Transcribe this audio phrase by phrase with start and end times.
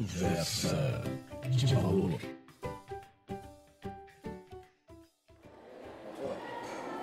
[0.00, 1.02] Conversa
[1.50, 2.18] de valor.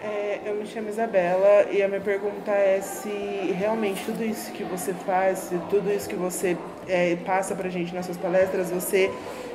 [0.02, 4.64] É, eu me chamo Isabela e a minha pergunta é se realmente tudo isso que
[4.64, 6.58] você faz, se tudo isso que você
[6.88, 9.12] é, passa pra gente nas suas palestras, você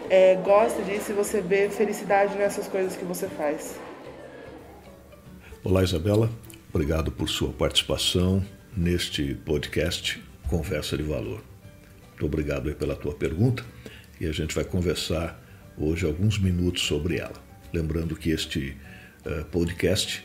[0.08, 3.74] é, gosta disso e você vê felicidade nessas coisas que você faz.
[5.64, 6.30] Olá, Isabela.
[6.72, 8.40] Obrigado por sua participação
[8.76, 11.51] neste podcast Conversa de Valor.
[12.12, 13.64] Muito obrigado pela tua pergunta
[14.20, 15.42] e a gente vai conversar
[15.76, 17.42] hoje alguns minutos sobre ela.
[17.72, 18.76] Lembrando que este
[19.26, 20.24] uh, podcast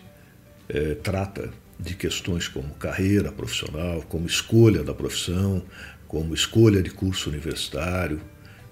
[0.70, 5.64] uh, trata de questões como carreira profissional, como escolha da profissão,
[6.08, 8.22] como escolha de curso universitário.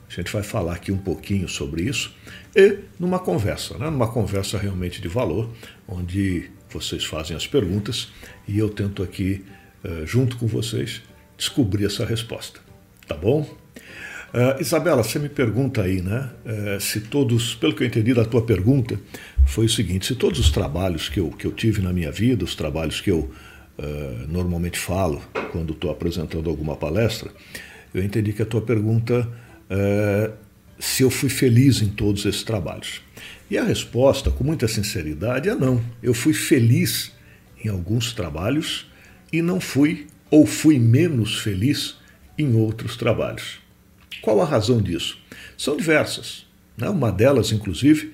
[0.07, 2.13] A gente vai falar aqui um pouquinho sobre isso
[2.55, 3.89] e numa conversa, né?
[3.89, 5.49] numa conversa realmente de valor,
[5.87, 8.09] onde vocês fazem as perguntas
[8.47, 9.43] e eu tento aqui,
[9.83, 11.01] uh, junto com vocês,
[11.37, 12.59] descobrir essa resposta.
[13.07, 13.41] Tá bom?
[14.33, 16.29] Uh, Isabela, você me pergunta aí, né?
[16.45, 18.99] Uh, se todos, pelo que eu entendi da tua pergunta,
[19.45, 22.43] foi o seguinte: se todos os trabalhos que eu, que eu tive na minha vida,
[22.43, 23.31] os trabalhos que eu
[23.77, 27.29] uh, normalmente falo quando estou apresentando alguma palestra,
[27.93, 29.27] eu entendi que a tua pergunta
[30.77, 33.01] se eu fui feliz em todos esses trabalhos.
[33.49, 35.81] E a resposta, com muita sinceridade, é não.
[36.03, 37.11] Eu fui feliz
[37.63, 38.85] em alguns trabalhos
[39.33, 41.95] e não fui ou fui menos feliz
[42.37, 43.59] em outros trabalhos.
[44.21, 45.17] Qual a razão disso?
[45.57, 46.45] São diversas.
[46.77, 46.89] Né?
[46.89, 48.13] Uma delas, inclusive,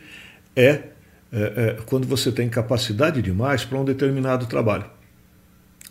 [0.56, 0.84] é, é,
[1.32, 4.90] é quando você tem capacidade demais para um determinado trabalho.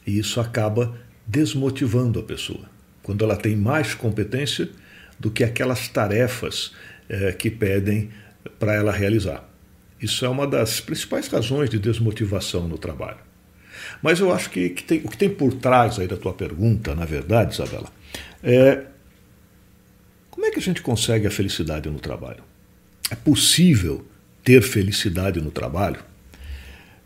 [0.06, 0.94] E isso acaba
[1.26, 2.68] desmotivando a pessoa.
[3.02, 4.68] Quando ela tem mais competência
[5.18, 6.72] do que aquelas tarefas
[7.08, 8.10] é, que pedem
[8.58, 9.48] para ela realizar.
[10.00, 13.18] Isso é uma das principais razões de desmotivação no trabalho.
[14.02, 16.94] Mas eu acho que, que tem, o que tem por trás aí da tua pergunta,
[16.94, 17.88] na verdade, Isabela,
[18.42, 18.84] é,
[20.30, 22.42] como é que a gente consegue a felicidade no trabalho?
[23.10, 24.06] É possível
[24.44, 26.02] ter felicidade no trabalho?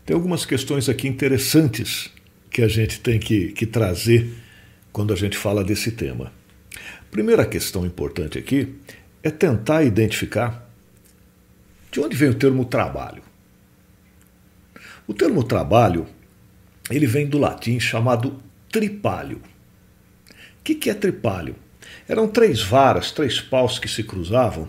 [0.05, 2.09] Tem algumas questões aqui interessantes
[2.49, 4.31] que a gente tem que, que trazer
[4.93, 6.31] quando a gente fala desse tema.
[7.11, 8.75] Primeira questão importante aqui
[9.23, 10.69] é tentar identificar
[11.91, 13.23] de onde vem o termo trabalho.
[15.07, 16.07] O termo trabalho
[16.89, 18.39] ele vem do latim chamado
[18.71, 19.41] tripalho
[20.65, 21.55] que, que é tripalho?
[22.09, 24.67] Eram três varas, três paus que se cruzavam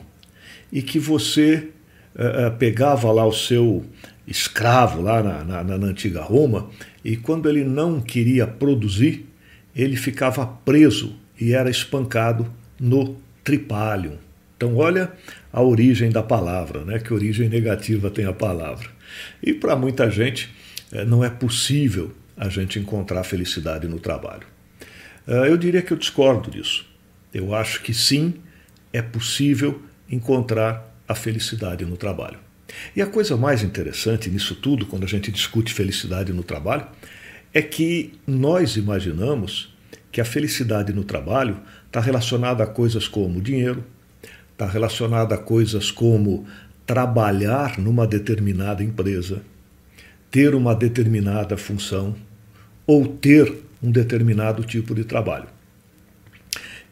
[0.70, 1.70] e que você
[2.14, 3.84] uh, pegava lá o seu
[4.26, 6.68] escravo lá na, na, na antiga Roma
[7.02, 9.26] e quando ele não queria produzir,
[9.74, 12.46] ele ficava preso e era espancado
[12.78, 14.18] no tripalho.
[14.56, 15.12] Então, olha
[15.52, 16.98] a origem da palavra, né?
[16.98, 18.88] que origem negativa tem a palavra.
[19.42, 20.50] E para muita gente,
[21.06, 24.55] não é possível a gente encontrar felicidade no trabalho.
[25.26, 26.86] Ah, eu diria que eu discordo disso.
[27.34, 28.34] Eu acho que sim,
[28.92, 32.38] é possível encontrar a felicidade no trabalho.
[32.94, 36.86] E a coisa mais interessante nisso tudo, quando a gente discute felicidade no trabalho,
[37.52, 39.74] é que nós imaginamos
[40.12, 43.84] que a felicidade no trabalho está relacionada a coisas como dinheiro,
[44.52, 46.46] está relacionada a coisas como
[46.86, 49.42] trabalhar numa determinada empresa,
[50.30, 52.14] ter uma determinada função
[52.86, 55.48] ou ter um determinado tipo de trabalho.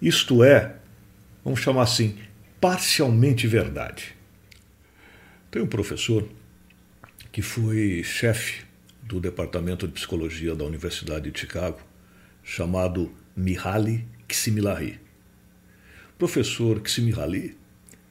[0.01, 0.77] Isto é,
[1.45, 2.19] vamos chamar assim,
[2.61, 4.15] parcialmente verdade.
[5.51, 6.29] Tem um professor
[7.31, 8.65] que foi chefe
[9.03, 11.81] do departamento de psicologia da Universidade de Chicago,
[12.43, 15.01] chamado Mihaly Csikszentmihalyi.
[16.19, 17.57] Professor Csikszentmihalyi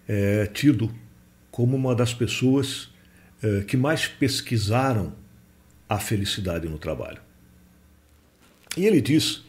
[0.07, 0.93] é tido
[1.51, 2.89] como uma das pessoas
[3.41, 5.15] é, que mais pesquisaram
[5.87, 7.21] a felicidade no trabalho.
[8.75, 9.43] E ele diz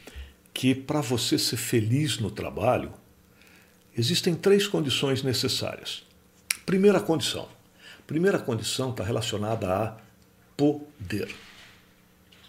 [0.53, 2.93] que para você ser feliz no trabalho,
[3.97, 6.05] existem três condições necessárias.
[6.67, 7.49] Primeira condição.
[8.07, 9.97] Primeira condição está relacionada a
[10.57, 11.35] poder.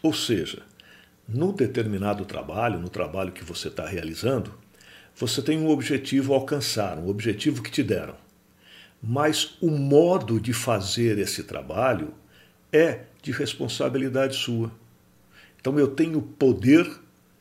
[0.03, 0.61] Ou seja,
[1.27, 4.53] no determinado trabalho, no trabalho que você está realizando,
[5.15, 8.15] você tem um objetivo a alcançar, um objetivo que te deram.
[9.01, 12.13] Mas o modo de fazer esse trabalho
[12.71, 14.71] é de responsabilidade sua.
[15.65, 16.87] Então eu tenho poder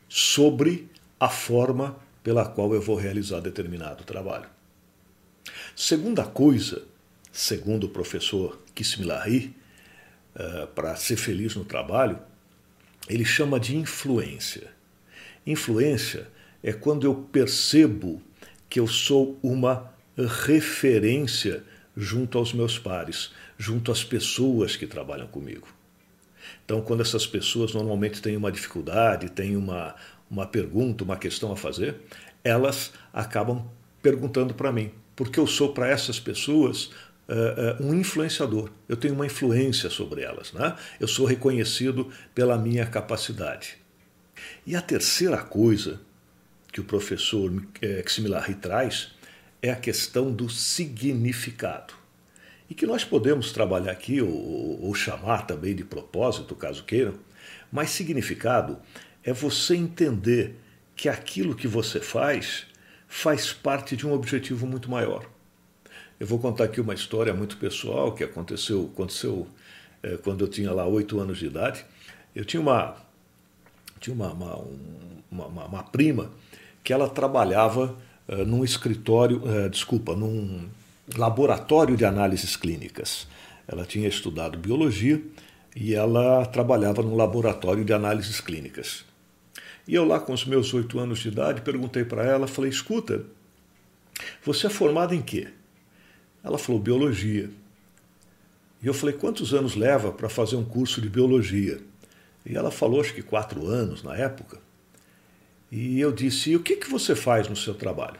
[0.09, 0.89] sobre
[1.19, 4.49] a forma pela qual eu vou realizar determinado trabalho.
[5.75, 6.81] Segunda coisa,
[7.31, 9.53] segundo o professor Kismilahi,
[10.35, 12.17] uh, eh, para ser feliz no trabalho,
[13.07, 14.71] ele chama de influência.
[15.45, 16.27] Influência
[16.63, 18.19] é quando eu percebo
[18.67, 21.63] que eu sou uma referência
[21.95, 25.67] junto aos meus pares, junto às pessoas que trabalham comigo.
[26.63, 29.95] Então, quando essas pessoas normalmente têm uma dificuldade, têm uma,
[30.29, 31.95] uma pergunta, uma questão a fazer,
[32.43, 33.65] elas acabam
[34.01, 36.91] perguntando para mim, porque eu sou para essas pessoas
[37.27, 38.69] uh, uh, um influenciador.
[38.87, 40.53] Eu tenho uma influência sobre elas.
[40.53, 40.75] Né?
[40.99, 43.77] Eu sou reconhecido pela minha capacidade.
[44.65, 45.99] E a terceira coisa
[46.71, 47.51] que o professor
[47.81, 48.03] é,
[48.61, 49.11] traz
[49.61, 51.93] é a questão do significado.
[52.69, 57.13] E que nós podemos trabalhar aqui, ou, ou chamar também de propósito, caso queiram,
[57.71, 58.77] mas significado
[59.23, 60.55] é você entender
[60.95, 62.65] que aquilo que você faz
[63.07, 65.25] faz parte de um objetivo muito maior.
[66.19, 69.47] Eu vou contar aqui uma história muito pessoal que aconteceu, aconteceu
[70.01, 71.85] é, quando eu tinha lá oito anos de idade.
[72.33, 72.95] Eu tinha uma,
[73.99, 74.65] tinha uma, uma,
[75.31, 76.31] uma, uma prima
[76.83, 77.97] que ela trabalhava
[78.27, 80.69] uh, num escritório, uh, desculpa, num
[81.13, 83.27] laboratório de análises clínicas.
[83.67, 85.21] Ela tinha estudado biologia
[85.75, 89.05] e ela trabalhava num laboratório de análises clínicas.
[89.87, 93.23] E eu lá com os meus oito anos de idade perguntei para ela, falei, escuta,
[94.43, 95.49] você é formada em quê?
[96.43, 97.49] Ela falou biologia.
[98.81, 101.79] E eu falei, quantos anos leva para fazer um curso de biologia?
[102.45, 104.59] E ela falou, acho que quatro anos na época.
[105.71, 108.19] E eu disse, e o que, que você faz no seu trabalho?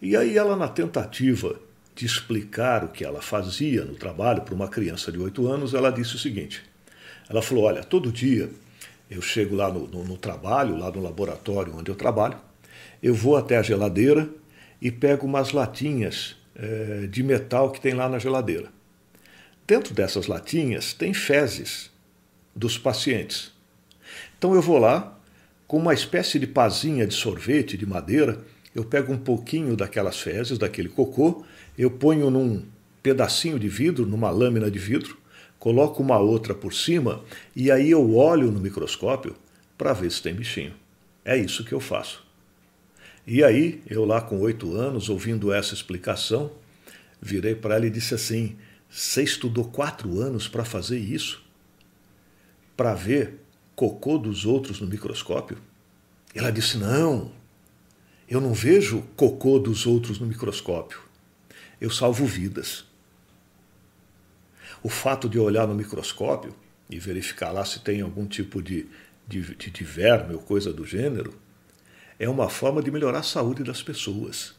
[0.00, 1.58] E aí ela, na tentativa
[1.94, 5.90] de explicar o que ela fazia no trabalho para uma criança de oito anos, ela
[5.90, 6.62] disse o seguinte:
[7.28, 8.50] ela falou, olha, todo dia
[9.10, 12.38] eu chego lá no, no, no trabalho, lá no laboratório onde eu trabalho,
[13.02, 14.28] eu vou até a geladeira
[14.80, 18.68] e pego umas latinhas é, de metal que tem lá na geladeira.
[19.66, 21.90] Dentro dessas latinhas tem fezes
[22.54, 23.52] dos pacientes.
[24.36, 25.18] Então eu vou lá,
[25.66, 30.58] com uma espécie de pazinha de sorvete de madeira, eu pego um pouquinho daquelas fezes,
[30.58, 31.44] daquele cocô,
[31.76, 32.64] eu ponho num
[33.02, 35.16] pedacinho de vidro, numa lâmina de vidro,
[35.58, 37.22] coloco uma outra por cima
[37.54, 39.36] e aí eu olho no microscópio
[39.76, 40.74] para ver se tem bichinho.
[41.24, 42.24] É isso que eu faço.
[43.26, 46.50] E aí, eu lá com oito anos, ouvindo essa explicação,
[47.20, 48.56] virei para ela e disse assim:
[48.90, 51.40] Você estudou quatro anos para fazer isso?
[52.76, 53.40] Para ver
[53.76, 55.58] cocô dos outros no microscópio?
[56.34, 57.30] Ela disse: Não,
[58.32, 61.00] eu não vejo cocô dos outros no microscópio.
[61.78, 62.86] Eu salvo vidas.
[64.82, 66.54] O fato de olhar no microscópio
[66.88, 68.86] e verificar lá se tem algum tipo de,
[69.28, 71.34] de, de verme ou coisa do gênero
[72.18, 74.54] é uma forma de melhorar a saúde das pessoas.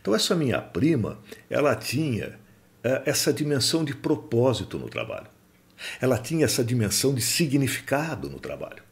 [0.00, 1.18] Então, essa minha prima,
[1.48, 2.38] ela tinha
[2.82, 5.28] é, essa dimensão de propósito no trabalho.
[5.98, 8.82] Ela tinha essa dimensão de significado no trabalho.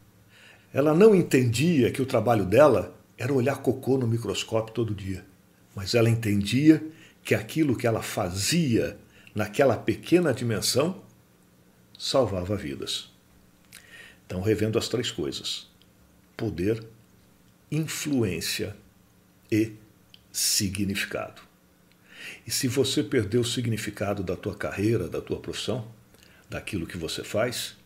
[0.73, 5.25] Ela não entendia que o trabalho dela era olhar cocô no microscópio todo dia,
[5.77, 6.85] mas ela entendia
[7.23, 8.99] que aquilo que ela fazia
[9.33, 11.01] naquela pequena dimensão
[11.97, 13.13] salvava vidas.
[14.27, 15.69] Então, revendo as três coisas:
[16.37, 16.85] poder,
[17.71, 18.77] influência
[19.53, 19.75] e
[20.33, 21.43] significado.
[22.45, 25.87] E se você perdeu o significado da tua carreira, da tua profissão,
[26.51, 27.77] daquilo que você faz,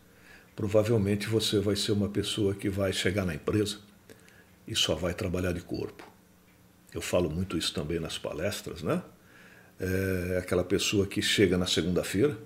[0.55, 3.85] provavelmente você vai ser uma pessoa que vai chegar na empresa
[4.67, 6.07] e só vai trabalhar de corpo.
[6.93, 9.01] Eu falo muito isso também nas palestras, né?
[9.79, 12.37] É aquela pessoa que chega na segunda-feira,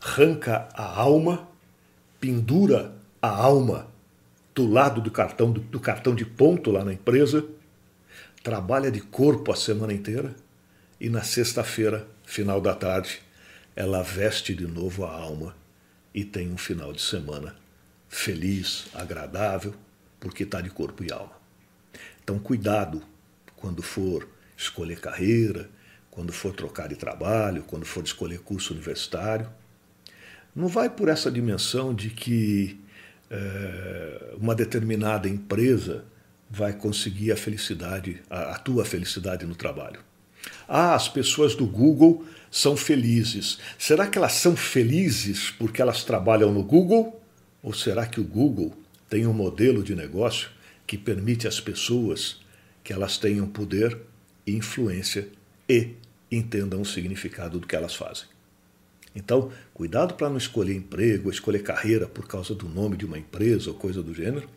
[0.00, 1.48] arranca a alma,
[2.18, 2.92] pendura
[3.22, 3.88] a alma
[4.54, 7.44] do lado do cartão, do, do cartão de ponto lá na empresa,
[8.42, 10.34] trabalha de corpo a semana inteira
[11.00, 13.20] e na sexta-feira, final da tarde,
[13.76, 15.54] ela veste de novo a alma
[16.12, 17.56] e tem um final de semana
[18.08, 19.74] feliz, agradável,
[20.18, 21.39] porque está de corpo e alma.
[22.22, 23.02] Então, cuidado
[23.56, 25.68] quando for escolher carreira,
[26.10, 29.48] quando for trocar de trabalho, quando for escolher curso universitário.
[30.54, 32.80] Não vai por essa dimensão de que
[33.30, 36.04] é, uma determinada empresa
[36.50, 40.00] vai conseguir a felicidade, a, a tua felicidade no trabalho.
[40.66, 43.58] Ah, as pessoas do Google são felizes.
[43.78, 47.22] Será que elas são felizes porque elas trabalham no Google?
[47.62, 48.76] Ou será que o Google
[49.08, 50.48] tem um modelo de negócio
[50.90, 52.40] que permite às pessoas
[52.82, 53.96] que elas tenham poder,
[54.44, 55.28] influência
[55.68, 55.94] e
[56.28, 58.26] entendam o significado do que elas fazem?
[59.14, 63.70] Então, cuidado para não escolher emprego, escolher carreira por causa do nome de uma empresa
[63.70, 64.48] ou coisa do gênero.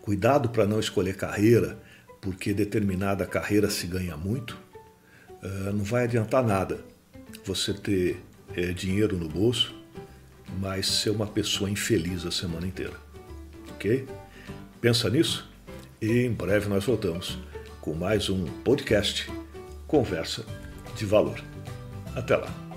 [0.00, 1.76] Cuidado para não escolher carreira
[2.20, 4.56] porque determinada carreira se ganha muito.
[5.42, 6.84] Uh, não vai adiantar nada
[7.44, 8.22] você ter
[8.54, 9.74] é, dinheiro no bolso,
[10.60, 12.94] mas ser uma pessoa infeliz a semana inteira.
[13.70, 14.06] Ok?
[14.80, 15.49] Pensa nisso
[16.00, 17.38] e em breve nós voltamos
[17.80, 19.30] com mais um podcast
[19.86, 20.44] Conversa
[20.96, 21.42] de Valor.
[22.14, 22.69] Até lá.